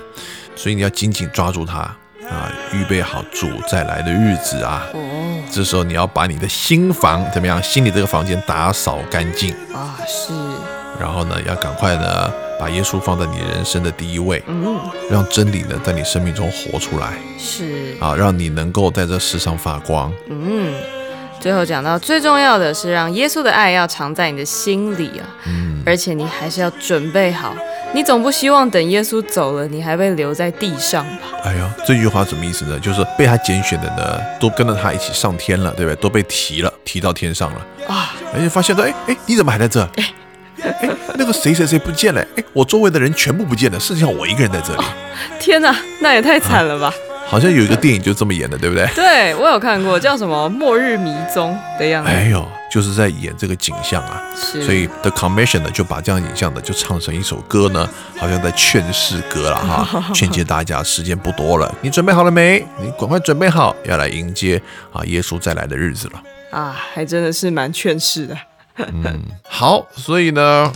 [0.56, 1.94] 所以你要紧紧抓住它
[2.30, 4.86] 啊，预备好主再来的日子啊。
[4.94, 7.62] 哦，这时候你要把你的新房怎么样？
[7.62, 10.34] 心里这个房间打扫干净，啊，是，
[11.00, 14.78] 然后呢，要赶快呢把耶稣放在你人生的第一位，嗯，
[15.10, 20.12] 让真理呢在你生命中活出来是，啊，让你能够在这世上发光。
[20.30, 20.74] 嗯。
[21.46, 25.30] 最后讲到最重要的是，让耶稣的爱要藏在你的心里啊，
[25.86, 27.56] 而且你还是要准备好，
[27.94, 31.20] 你总不希望等耶稣走了，你还被留在地上吧？
[31.44, 32.80] 哎呦，这句话什么意思呢？
[32.80, 35.96] 就是被他拣选的呢，都跟着他一起上天了，对不对？
[36.02, 38.16] 都被提了，提到天上了啊！
[38.34, 39.88] 而且发现说，哎哎，你怎么还在这？
[40.58, 42.26] 哎，那个谁谁谁不见了？
[42.38, 44.84] 哎，我周围的人全部不见了，剩下我一个人在这里。
[45.40, 46.92] 天哪，那也太惨了吧！
[47.36, 48.88] 好像有一个电影就这么演的，对不对？
[48.96, 52.10] 对我有看过，叫什么《末日迷踪》的样子。
[52.10, 54.24] 哎呦，就是在演这个景象啊。
[54.34, 62.66] 是所以 The Commission 呢，就把这样影像呢，就唱成一首歌呢，好像在劝世歌了哈， 劝诫大家时间不多了，你准备好了没？
[62.80, 64.62] 你赶快准备好，要来迎接
[64.94, 66.24] 啊耶稣再来的日子了。
[66.58, 68.38] 啊，还真的是蛮劝世的。
[68.78, 70.72] 嗯好，所以呢，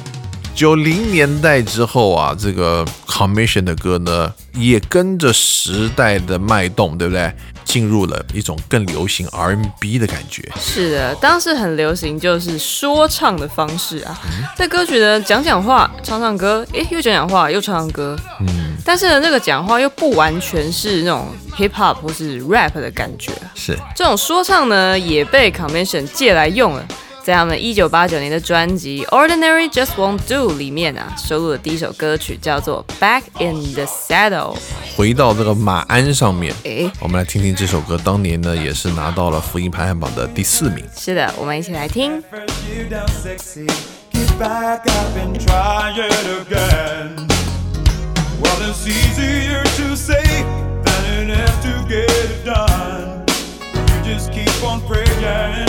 [0.60, 7.34] 九零年代之后啊，这个 Commission 的歌呢，也跟着时代的脉动，对不对？
[7.64, 10.43] 进入了一种更流行 R&B 的感觉。
[10.60, 14.20] 是的，当时很流行就是说唱的方式啊，
[14.57, 18.20] 在歌曲呢讲讲话、唱唱歌，诶，又讲讲话又唱唱歌。
[18.41, 23.32] 嗯，但是呢，这个讲话又不完全是那种 hip hop 或是 rap 的感觉。
[23.55, 26.86] 是，这种说唱呢，也被 commission 借来用了。
[27.24, 34.55] 在他们一九八九年的专辑《Ordinary Just Won't Do》里面啊，收录的第一首歌曲叫做《Back in the Saddle》。
[34.95, 40.84] 回到这个马鞍上面，诶，我们来听听这首歌，当年呢也是拿到了福音排行榜的第四名。
[40.95, 42.24] 是的，我们一起来听。
[42.24, 43.67] First you down sexy,
[44.11, 47.28] get back up and try it again.
[48.41, 50.24] Well, it's easier to say
[50.84, 53.26] than it is to get it done.
[53.76, 55.68] You just keep on praying,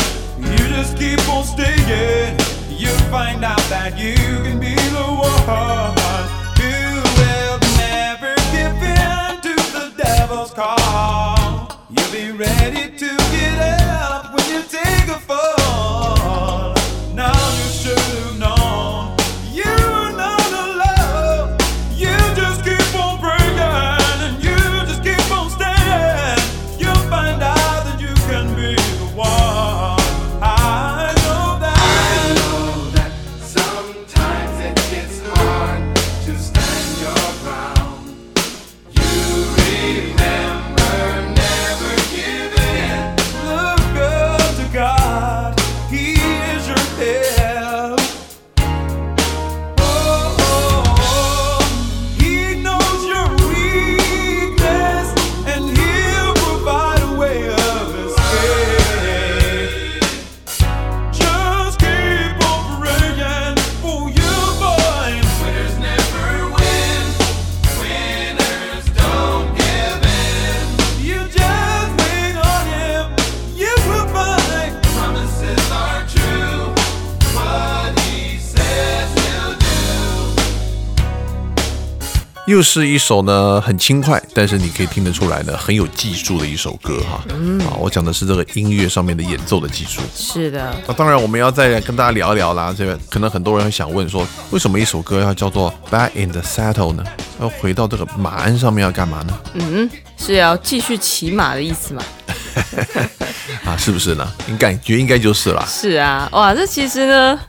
[0.81, 2.39] just keep on staying.
[2.71, 4.15] You'll find out that you
[4.45, 5.45] can be the one
[7.19, 11.77] will never give in to the devil's call.
[11.91, 15.60] You'll be ready to get up when you take a fall.
[82.61, 87.25] 又是一首呢很轻快，但是你可以听得出来呢很有技术的一首歌哈。
[87.65, 90.03] 啊，我讲的是这个音乐上面的演奏的技术。
[90.15, 92.75] 是的，那当然，我们要再跟大家聊一聊啦。
[92.77, 97.03] 这个可能很多人会想问说，为什么一首歌要叫做《Back in the Saddle》呢？
[97.41, 99.41] 要回到这个马鞍上面要干嘛呢？
[99.55, 99.89] 嗯
[100.19, 102.03] 是要继续骑马的意思吗？
[103.65, 104.33] 啊，是不是呢？
[104.47, 105.65] 你感觉应该就是啦。
[105.67, 107.41] 是啊，哇，这其实呢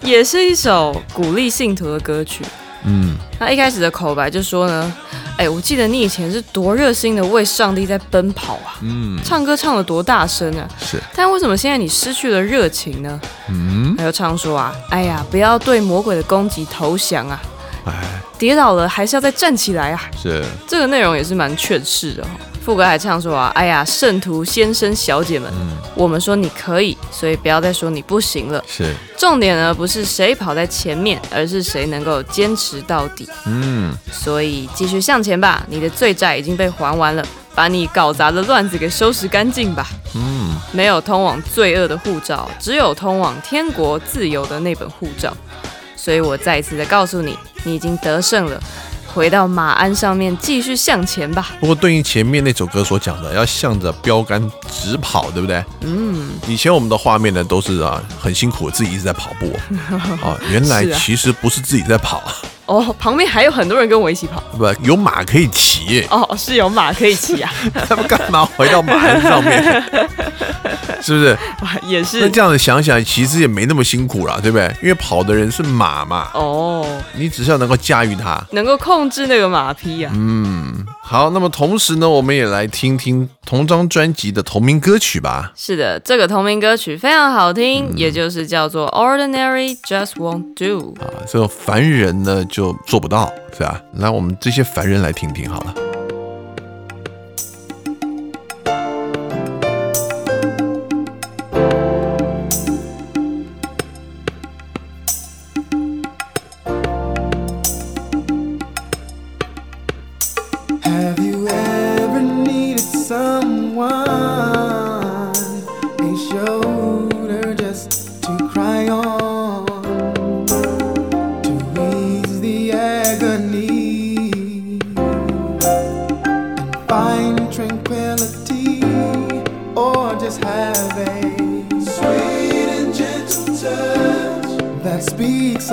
[0.00, 2.42] 也是一首鼓励信徒的歌曲。
[2.84, 4.92] 嗯，他一开始的口白就说呢，
[5.36, 13.20] 哎，我记得你以前是多热心的为上帝在奔跑啊，嗯，唱歌唱的多大声啊，是，但为什么现在你失去了热情呢？
[13.48, 17.40] 嗯，还有唱说啊，哎呀，不要对魔鬼的攻击投降啊，
[17.86, 17.92] 哎，
[18.38, 20.02] 跌倒了还是要再站起来啊。
[20.22, 22.26] 是，这个内容也是蛮劝世的、哦。
[22.64, 25.52] 副歌还唱说啊，哎呀，圣徒先生小姐们，
[25.94, 28.64] 我们说你可以，所以不要再说你不行了。
[28.66, 33.28] 是，重点呢不是谁跑在前面，而是谁能够坚持到底。
[33.44, 37.22] 嗯，所以继续向前吧，你的罪债已经被还完了，
[37.54, 39.86] 把你搞砸的乱子给收拾干净吧。
[40.14, 45.36] 嗯，没有通往罪恶的护照，只有通往天国自由的那本护照。
[45.96, 48.58] 所以我再一次的告诉你，你已经得胜了，
[49.14, 51.52] 回到马鞍上面继续向前吧。
[51.60, 55.64] 不过对应前面那首歌所讲的，要向着标杆直跑，对不对？
[55.82, 59.56] 嗯，以前我们的画面呢都是啊很辛苦，自己一直在跑步
[60.20, 62.22] 啊，原来其实不是自己在跑，
[62.66, 64.42] 哦，旁边还有很多人跟我一起跑。
[64.56, 67.52] 不有马可以骑，哦，是有马可以骑啊。
[67.88, 69.62] 他们干嘛回到马鞍上面？
[71.02, 71.36] 是不是？
[71.86, 74.74] 也是那这样子想想，其实也没那么辛苦啦，对不对？
[74.82, 78.42] 因为跑的人是马嘛，哦，你只是要能够驾驭它。
[78.52, 80.10] 能够控制那个马匹啊。
[81.06, 85.52] 好，那么同时呢，我们也来听听同张专辑的同名歌曲吧。
[85.54, 90.94] 是的，这个同名歌曲非常好听，也就是叫做 Ordinary Just Won't Do。
[91.02, 93.82] 啊，这种凡人呢就做不到，是吧？
[93.92, 95.74] 那，我们这些凡人来听听好了。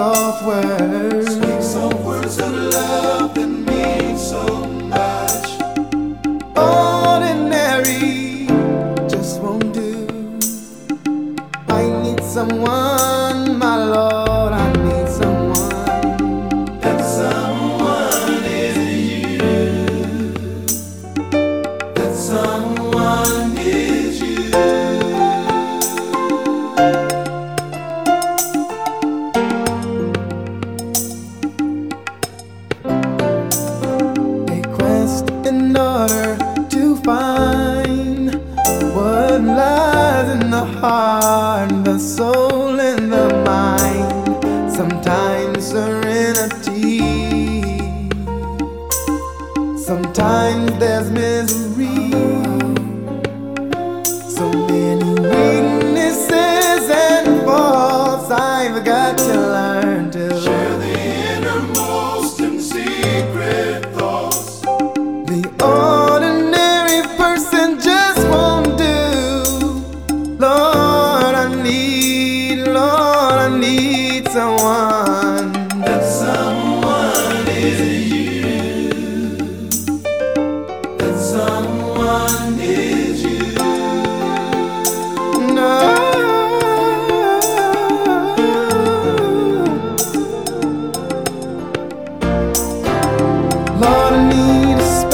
[0.01, 1.50] software.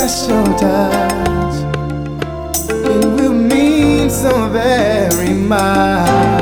[0.07, 1.55] Special touch.
[2.69, 6.36] It will mean so very much.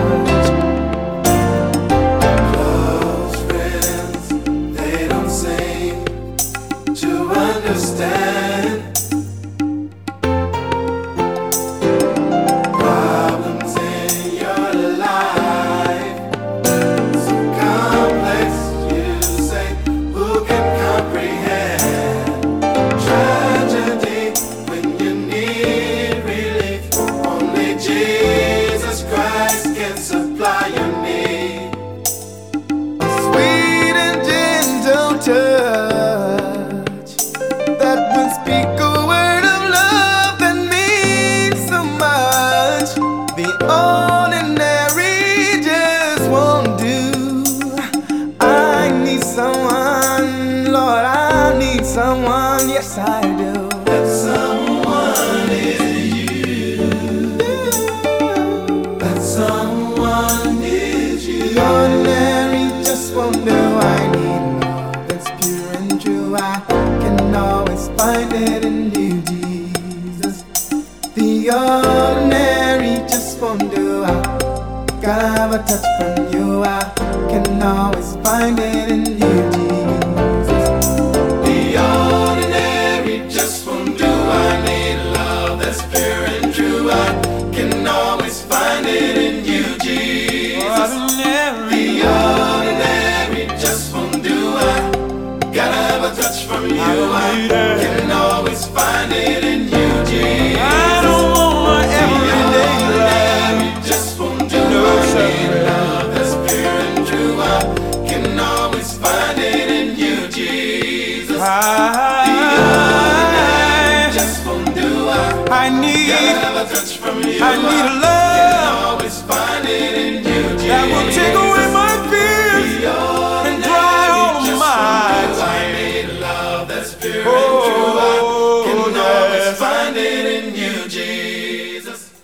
[99.25, 99.74] feeling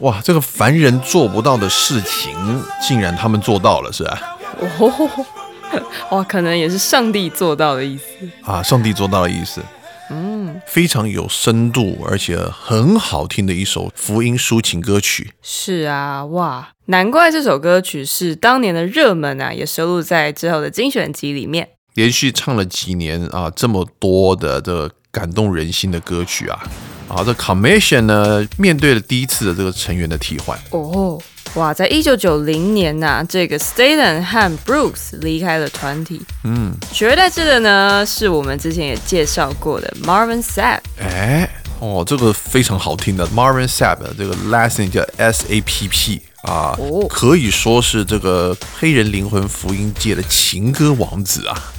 [0.01, 2.35] 哇，这个凡人做不到的事情，
[2.81, 4.37] 竟然他们做到了，是吧？
[4.79, 5.25] 哦，
[6.11, 8.03] 哇，可能也是上帝做到的意思。
[8.43, 9.61] 啊，上帝做到的意思。
[10.09, 15.31] 嗯，非常有深度，而且很好听的一首福音抒情歌曲。
[15.41, 21.69] 是啊，哇，难怪这首歌曲是当年的热门啊，也收录在之后的精选集里面。
[21.93, 26.63] 连续唱了几年啊，这么多的这个感动人心的歌曲啊，
[27.11, 31.21] 啊，这 Commission 呢，面对了第一次的这个成员的替换，哦，
[31.55, 40.79] 哇，在一九九零年呐、这个 Staten 和 Brooks 离开了团体，嗯，取而代之的呢，是我们之前也介绍过的 Marvin Sapp。
[40.99, 41.49] 哎，
[41.79, 51.71] 哦，这个非常好听的 Marvin Sapp 这个 last name 叫 S A P P 啊，哦可以说是这个黑人灵魂福音界的情歌王子啊。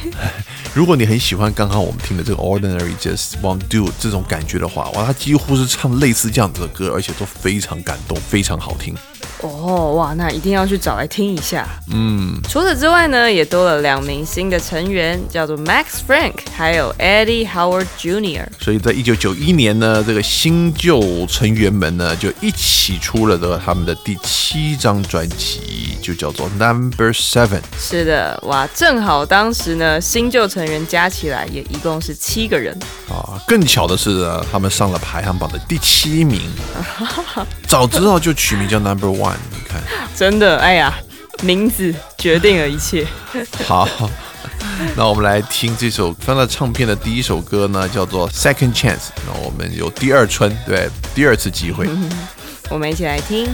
[0.72, 8.94] 如果你很喜欢刚刚我们听的这个 Ordinary Just Won't Do 这种感觉的话，哇，他几乎是唱类似这样子的歌，而且都非常感动，非常好听。
[9.40, 11.66] 哦，哇，那一定要去找来听一下。
[11.92, 18.46] 嗯，除此之外呢，也多了两名新的成员，叫做 Max Frank，还有 Eddie Howard Jr。
[18.58, 27.60] 所以在一九九一年呢，这个新旧成员们呢就一起出了这个他们的第七张专辑，就叫做 Number Seven。
[27.78, 32.76] 是的，哇，正好当时呢，新旧成员加起来也一共是七个人。
[33.08, 36.40] 啊，更巧的是呢，他们上了排行榜的第七名。
[37.68, 39.36] 早知道就取名叫 Number One。
[39.50, 39.82] 你看，
[40.14, 40.98] 真的，哎呀，
[41.42, 43.06] 名字决定了一切。
[43.64, 43.88] 好，
[44.96, 49.08] 那我们来听这首翻了唱片的第一首歌呢，叫做 Second Chance。
[49.26, 51.86] 那我们有第二春，对，第二次机会。
[52.70, 53.48] 我们一起来听。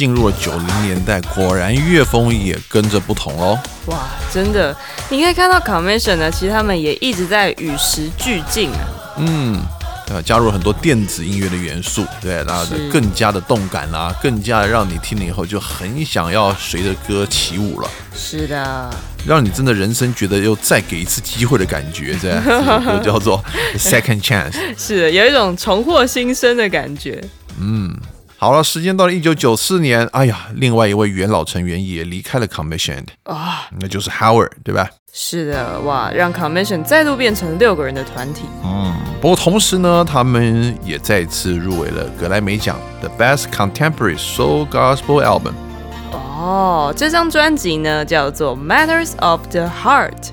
[0.00, 3.58] 进入了九零年代，果然乐风也跟着不同喽。
[3.84, 4.74] 哇，真的，
[5.10, 8.80] 你可以看到 Commission 呢，其实他们也一直在与时俱进啊。
[9.18, 9.60] 嗯，
[10.08, 18.90] 呃，加入了很多电子音乐的元素，对，然后是更加的动感啦、更加的让你听了以后就很想要随着歌起舞了，是的，
[19.26, 23.44] 让你真的人生觉得又再给一次机会的感觉，这样，这首歌叫做
[23.76, 24.56] Second Chance。
[24.78, 27.22] 是的有一种重获新生的感觉。
[28.40, 34.88] 好了，时间到了一九九四年，哎呀，另外一位元老成员也离开了 Commission，啊、那就是 Howard，对吧？
[35.12, 38.44] 是的，哇，让 Commission 再度变成六个人的团体。
[38.64, 45.52] 嗯不过同时呢，他们也再次入围了格莱美奖的 Best Contemporary Soul Gospel Album。
[46.10, 50.30] 哦，这张专辑呢叫做 Matters of the Heart，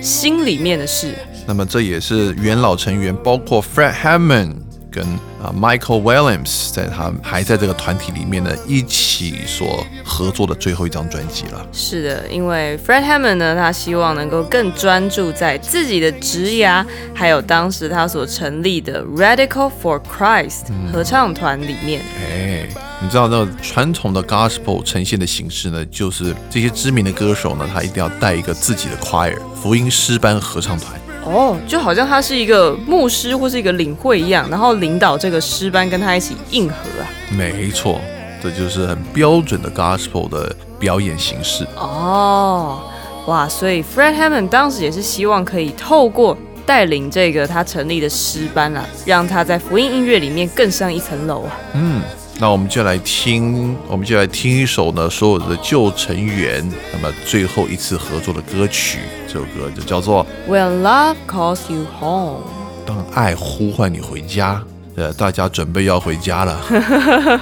[0.00, 1.12] 心里面的事。
[1.44, 4.54] 那么这也是元老成员，包括 Fred Hammond
[4.98, 5.06] 跟
[5.40, 11.64] 啊 Michael Williams，在他还在这个团体里面呢，一起所合作的最后一张专辑了。
[11.72, 16.84] 是的，因为 Fred Hammond 呢，他希望能够更专注在自己的职涯，
[17.14, 22.02] 还有当时他所成立的 Radical for Christ 合唱团里面。
[22.20, 22.68] 哎，
[23.00, 31.00] 你知道那传统的 Gospel 呈现的形式呢，就是这些知名的歌手呢，他一定要带一个自己的 choir 福音诗班合唱团。
[31.28, 37.04] 哦，就好像他是一个牧师或是一个领会一样，然后领导这个诗班跟他一起应和啊。
[37.36, 38.00] 没错，
[38.42, 41.66] 这就是很标准的 Gospel 的表演形式。
[41.76, 42.80] 哦，
[43.26, 51.52] 哇，所以 Fred Hammond 当时也是希望可以透过带领这个他成立的诗班啊，让他在福音音乐里面更上一层楼啊。
[51.74, 52.00] 嗯，
[52.40, 62.42] 那我们就来听，我们就来听一首呢，所有的旧成员那么最后一次合作的歌曲，这首歌就叫做 When love calls you home。
[62.86, 64.54] 《当爱呼唤你回家》。
[65.00, 66.60] 呃，大家准备要回家了。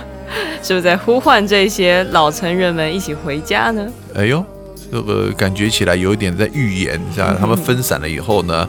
[0.62, 3.86] 是不是在呼唤这些老成人们一起回家呢？
[4.14, 4.44] 哎呦，
[4.90, 8.68] 这个感觉起来有一点在预言，像他们分散了以后呢，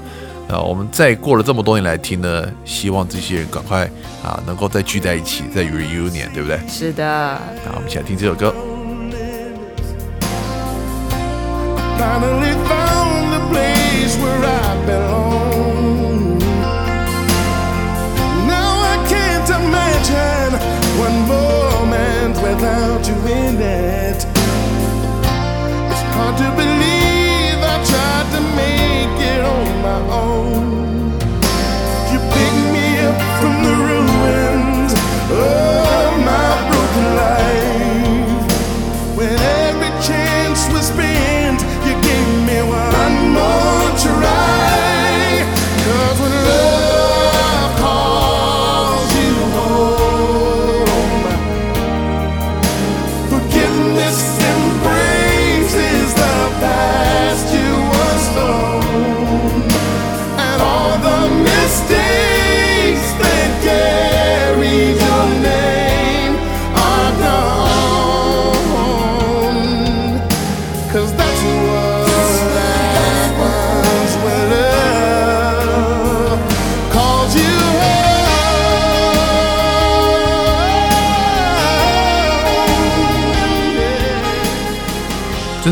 [0.49, 3.83] 啊，我们再过了这么多年来听呢，希望这些人赶快
[4.23, 6.57] 啊能够再聚在一起，再 reunion，对不对？
[6.67, 7.03] 是的，
[7.65, 8.53] 那我们一起来听这首歌。
[11.97, 13.07] Finally found
[35.29, 35.66] Oh.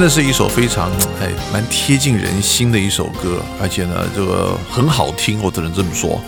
[0.06, 6.22] 的是一首非常哎蛮贴近人心的一首歌，而且呢，这个很好听，我只能这么说，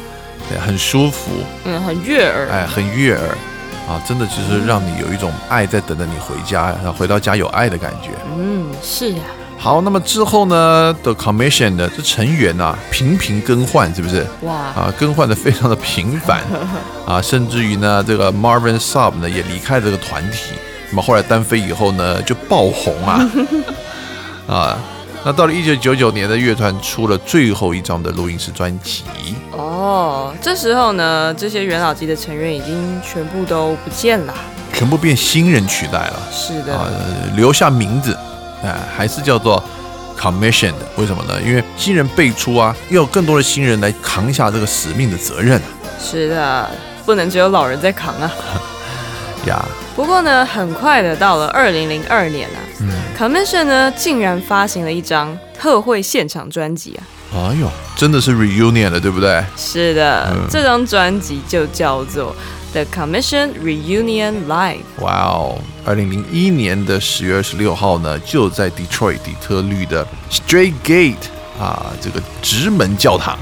[0.50, 1.30] 对，很舒服，
[1.64, 2.50] 嗯，很悦耳。
[2.50, 3.38] 哎，很悦耳
[3.88, 8.10] 啊，真的就是让你有一种爱在等着你回家，然后回到家有爱的感觉。
[8.36, 9.22] 嗯，是呀、
[9.60, 14.26] 好，那么之后呢，The Commission 的这成员啊频频更换，是不是？
[14.42, 16.42] 哇，啊，更换的非常的频繁
[17.06, 20.54] 啊，甚至于呢，这个 Marvin Sapp 呢也离开这个团体。
[20.90, 23.30] 那么后来单飞以后呢，就爆红啊
[24.48, 24.78] 啊。
[25.26, 29.04] 那到了一九九九年的乐团出了最后一张的录音室专辑，
[29.52, 34.34] 哦，这时候呢，这些元老级的成员已经全部都不见了。
[34.74, 36.88] 全部变新人取代了是的，啊，
[37.36, 38.16] 留下名字，
[38.64, 39.62] 哎、还是叫做
[40.18, 40.86] Commission 的。
[40.96, 41.42] 为什么呢？
[41.42, 45.68] 因为新人辈出啊，要有更多的新人来扛下这个使命的责任啊
[46.00, 46.70] 是的，
[47.06, 48.32] 不能只有老人在扛啊。
[49.48, 49.66] 呀。
[49.95, 52.60] 不过呢，很快的到了二零零二年啊、
[53.18, 57.04] c o m m i s s i o n 呢竟然发行了一张特惠现场专辑啊。
[57.34, 59.43] 哎呦，真的是 reunion 了，对不对？
[59.58, 62.34] 是的，嗯这张专辑就叫做
[62.72, 64.78] The Commission Reunion Live。
[65.00, 65.60] 哇哦！
[65.86, 71.16] 二零零一年的十月二十六号呢，就在 Detroit 底特律的 Straight Gate
[71.60, 73.38] 啊，这个直门教堂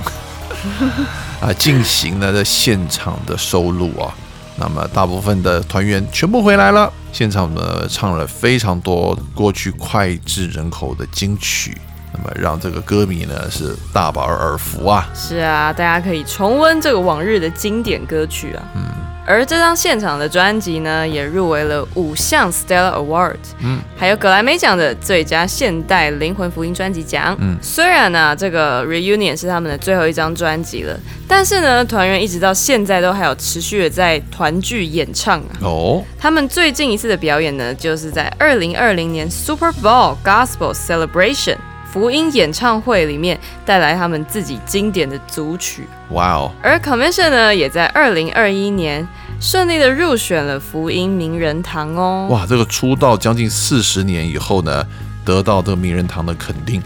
[1.41, 4.09] 啊进行了在现场的收录啊。
[4.57, 11.77] 那么大部分的团员全部回来了，现场呢唱了非常多过去脍炙人口的金曲，
[12.13, 15.09] 那么让这个歌迷呢是大饱耳福啊。
[15.13, 18.63] 是啊，大家可以重温这个往日的经典歌曲啊。
[18.75, 18.83] 嗯。
[19.25, 27.35] 而这张现场的专辑呢，也入围了五项 Stella Award，嗯，还有格莱美奖的最佳现代灵魂福音专辑奖。
[27.39, 30.95] 嗯，虽然呢、这个 Reunion 是他们的最后一张专辑了，
[31.27, 35.49] 但是呢，团员一直到现在都还有持续的在团聚演唱啊。
[35.61, 41.57] 哦，他们最近一次的表演呢，就是在二零二零年 Super Bowl Gospel Celebration
[41.95, 45.87] 福音演唱会里面带来他们自己经典的组曲。
[46.09, 49.07] 哇哦，而 Commission 呢，也在二零二一年
[49.39, 52.27] 顺利的入选了福音名人堂哦。
[52.29, 54.85] 哇，这个出道将近四十年以后呢，
[55.23, 56.83] 得到这个名人堂的肯定，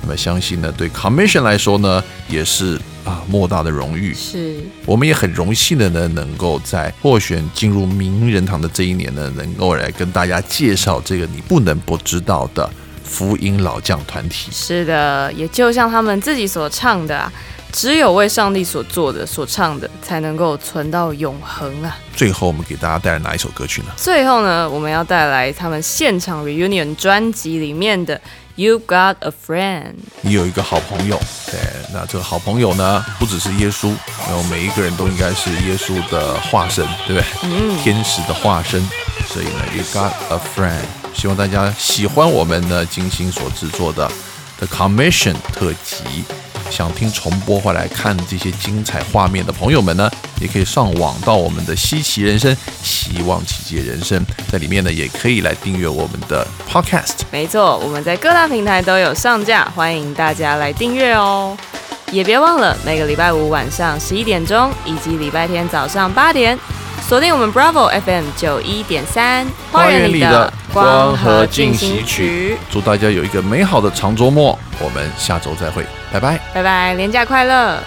[0.00, 4.14] 那么相信呢，对 Commission 来说呢，也是啊莫大的荣誉。
[4.14, 12.70] 是，我们也很荣幸的呢，能够在获选进入名人堂的这一年呢，能够来跟大家介绍这个你不能不知道的
[13.12, 14.50] 福音老将团体。
[14.50, 17.30] 是的，也就像他们自己所唱的啊，
[17.70, 21.96] 只有为上帝所做的、所唱的，才能够存到永恒啊。
[22.16, 23.88] 最后，我们给大家带来哪一首歌曲呢？
[23.96, 28.16] 最后呢，我们要带来他们现场 reunion 专辑里面的
[28.56, 29.82] 《You Got a Friend》。
[30.22, 31.60] 你有一个好朋友，对，
[31.92, 33.94] 那这个好朋友呢，不只是耶稣，
[34.26, 37.24] 然后每一个人都应该是耶稣的化身，对不对？
[37.44, 38.80] 嗯，天使的化身。
[39.26, 41.01] 所以呢，You got a friend。
[41.14, 44.10] 希望大家喜欢我们呢精心所制作的
[44.58, 46.24] The Commission 特辑。
[46.70, 50.10] 想听重播或来看这些精彩画面的朋友们呢，
[50.40, 57.24] 也可以上网到我们的稀奇人生、希望奇迹人生，在里面呢也可以来订阅我们的 Podcast。
[57.30, 61.54] 没错，我们在各大平台都有上架，欢迎大家来订阅哦。
[62.10, 66.58] 也别忘了每个礼拜五晚上十一点钟，以及礼拜天早上八点，
[67.08, 76.40] 锁定我们 Bravo FM 九一点三，花园里的光和进行行曲，祝大家有一个美好的长周末，我们下周再会，拜拜。
[76.54, 77.78] 拜拜，廉假快乐。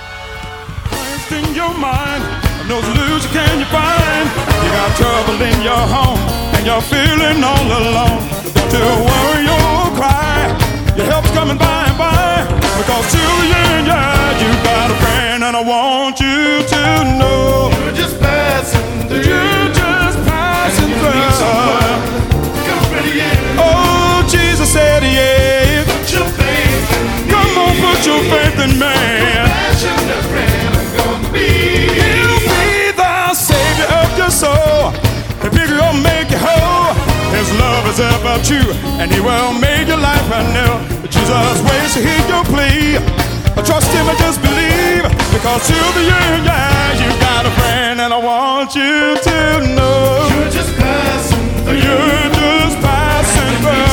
[0.91, 2.21] What's in your mind?
[2.67, 4.27] No solution can you find?
[4.63, 6.19] You got trouble in your home
[6.53, 8.21] and you're feeling all alone.
[8.53, 10.53] Don't you worry or cry.
[10.95, 12.45] Your help's coming by and by.
[12.77, 17.71] Because till the end, yeah, you got a friend, and I want you to know
[36.25, 36.93] about oh, you, whole.
[37.31, 40.73] His love is ever true, and he will make your life anew.
[41.07, 42.97] Jesus waits to hear your plea.
[43.55, 48.17] I trust him and just believe, because end, yeah, you got a friend, and I
[48.17, 49.37] want you to
[49.75, 51.75] know You're just passing through.
[51.75, 53.83] you're just passing through.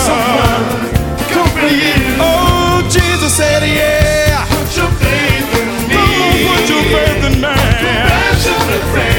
[1.83, 1.95] you.
[2.23, 4.47] Oh, Jesus said, yeah.
[4.55, 5.97] Put your faith in me.
[5.99, 7.55] On, put your faith in me.
[7.59, 9.12] Passion, the friend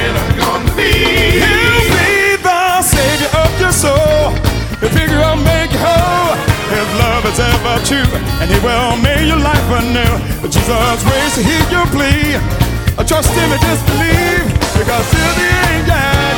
[7.23, 10.49] love is ever true, and he will make your life anew.
[10.49, 12.39] Jesus waits to hear your plea.
[13.07, 14.45] Trust him and just believe,
[14.77, 16.32] because till the end, yeah,